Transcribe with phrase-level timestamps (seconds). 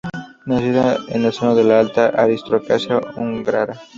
[0.47, 3.79] Nacida en el seno de la alta aristocracia húngara.